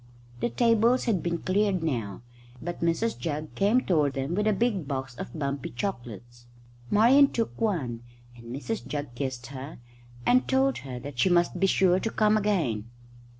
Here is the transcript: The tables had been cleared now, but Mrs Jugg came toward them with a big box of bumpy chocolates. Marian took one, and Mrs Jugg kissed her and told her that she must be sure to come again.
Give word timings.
The 0.39 0.49
tables 0.49 1.05
had 1.05 1.21
been 1.21 1.37
cleared 1.43 1.83
now, 1.83 2.23
but 2.59 2.81
Mrs 2.81 3.19
Jugg 3.19 3.53
came 3.53 3.81
toward 3.81 4.13
them 4.13 4.33
with 4.33 4.47
a 4.47 4.51
big 4.51 4.87
box 4.87 5.13
of 5.13 5.37
bumpy 5.37 5.69
chocolates. 5.69 6.47
Marian 6.89 7.27
took 7.27 7.61
one, 7.61 8.01
and 8.35 8.45
Mrs 8.45 8.87
Jugg 8.87 9.13
kissed 9.13 9.45
her 9.53 9.77
and 10.25 10.47
told 10.47 10.79
her 10.79 10.97
that 10.99 11.19
she 11.19 11.29
must 11.29 11.59
be 11.59 11.67
sure 11.67 11.99
to 11.99 12.09
come 12.09 12.35
again. 12.35 12.89